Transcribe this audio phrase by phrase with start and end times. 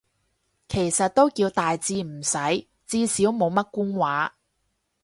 [0.67, 4.35] 其實都叫大致啱使，至少冇乜官話